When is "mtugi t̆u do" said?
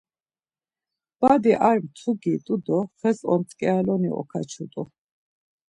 1.85-2.79